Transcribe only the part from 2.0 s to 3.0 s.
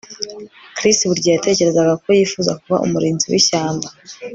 ko yifuza kuba